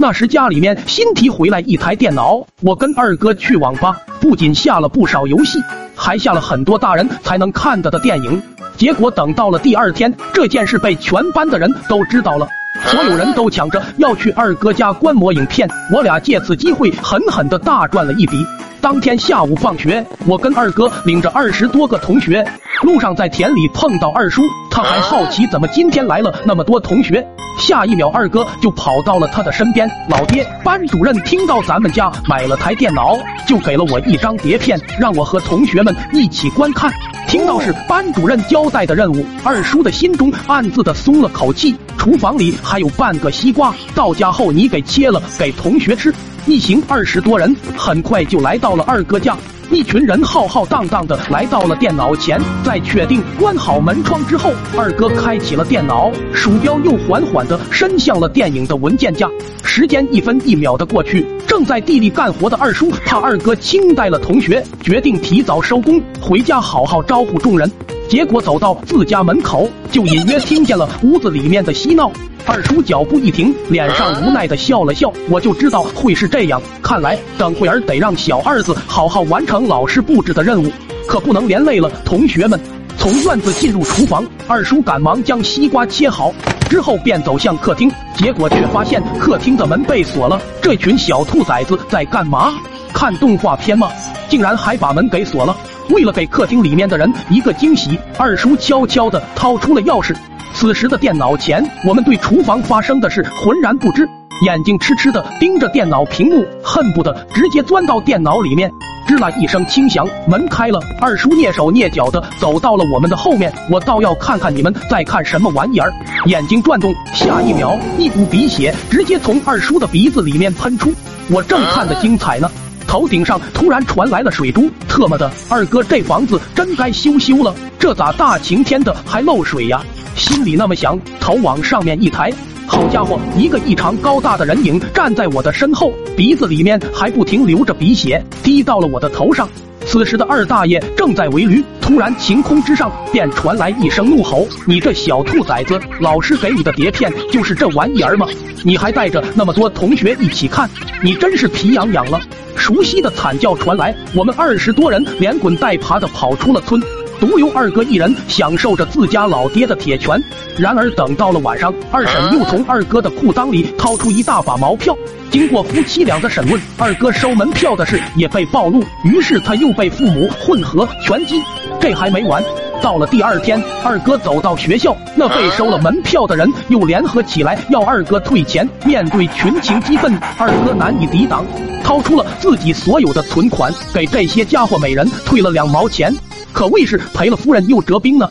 [0.00, 5.58] 那时家里面新提回来一台电脑，我跟二哥去网吧，不仅下了不少游戏，
[5.96, 8.40] 还下了很多大人才能看的的电影。
[8.76, 12.46] 结果等到了第二天，这件事被全班的人都知道了，
[12.84, 18.46] 所有人都抢着要去二哥家观摩影片，我俩借此机会狠狠的大赚了一笔。
[18.80, 22.46] 当天下午放学，我跟二哥领着二十多个同学，
[22.82, 27.26] 路上在田里碰到二叔，他还好奇怎么今天来了那么多同学。
[27.58, 29.90] 下一秒，二哥就跑到了他的身边。
[30.08, 36.92] 老爹，班主任听到咱们家买了台电脑，就给了我一张碟片，让我和同学们一起观看。
[37.26, 41.74] 听到是班主任交代的任务，二叔的心中暗自的松了口气。
[41.96, 46.14] 厨房里还有半个西瓜，到家后你给切了给同学吃。
[46.46, 49.36] 一行二十多人很快就来到了二哥家。
[49.70, 59.28] 一群人浩浩荡荡的来到了电脑前，在确定关好门窗之后，二哥开启了电脑，鼠标又缓缓的伸向了电影的文件夹。
[59.62, 67.70] 时间一分一秒的过去，正在地里干活的二叔怕二哥惊呆了同学，决定提早收工回家，好好招呼众人。
[68.08, 72.10] 结果走到自家门口，就隐约听见了屋子里面的嬉闹。
[72.46, 76.60] 二叔脚步一停，脸上无奈的笑了笑，我就知道会是这样。
[76.82, 80.72] 看来等会儿得让小二子好好完成老师布置的任务，
[81.06, 82.58] 可不能连累了同学们。
[82.96, 86.32] 从院子进入厨房，二叔赶忙将西瓜切好，
[86.70, 90.40] 之后便走向客厅，结果却发现客厅的门被锁了。
[90.62, 92.54] 这群小兔崽子在干嘛？
[92.94, 93.90] 看动画片吗？
[94.30, 95.54] 竟然还把门给锁了！
[95.90, 100.14] 为了给客厅里面的人一个惊喜，二叔悄悄地掏出了钥匙。
[100.54, 104.08] 此时的电脑前，我们对厨房发生的事浑然不知，
[104.42, 108.70] 眼睛痴痴的盯着电脑屏幕，恨不得直接钻到电脑里面。
[109.06, 113.50] 吱啦一声轻响，门开了，二叔蹑手蹑脚的走到了我们的后面。
[113.70, 115.90] 我倒要看看你们在看什么玩意儿！
[116.26, 120.92] 眼睛转动，下一秒，一股鼻血直接从二叔的鼻子里面喷出。
[121.30, 122.50] 我正看得精彩呢，
[122.88, 124.68] 头顶上突然传来了水珠。
[124.88, 129.80] 特么的，二哥这房子真该修修了，这咋大晴天的还漏水呀？
[130.16, 132.32] 心里那么想，头往上面一抬，
[132.66, 139.48] 好家伙，一个异常高大的人影站在我的身后，鼻子里面还不停流着鼻血，滴到了我的头上。
[139.86, 148.26] 此时的二大爷正在围驴，突然晴空之上便传来一声怒吼：“你这小兔崽子，老师给你的碟片就是这玩意儿吗？
[148.64, 150.68] 你还带着那么多同学一起看，
[151.02, 152.20] 你真是皮痒痒了！”
[152.68, 156.78] 熟悉的惨叫传来，我们二十多人连滚带爬的跑出了村。
[157.18, 160.22] 独留二哥一人享受着自家老爹的铁拳。
[160.58, 164.94] 然而等到了晚上，二婶又从二哥的裤裆里掏出一大把毛票。
[165.30, 171.40] 经过夫妻俩的审问，二哥收门票的事也被暴露，于是他又被父母混合拳击。
[171.80, 172.44] 这还没完，
[172.88, 178.66] 到了第二天，二哥走到学校，那被收了门票的人又联合起来要二哥退钱。
[178.82, 181.44] 面对群情激愤，二哥难以抵挡，
[181.84, 186.10] 掏出了自己所有的存款，给这些家伙每人退了两毛钱。
[186.50, 188.26] 可谓是赔了夫人又折兵呢。